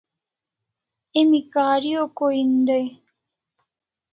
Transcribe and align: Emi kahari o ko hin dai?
Emi 1.19 1.39
kahari 1.51 1.91
o 2.03 2.05
ko 2.17 2.25
hin 2.35 2.53
dai? 2.67 2.87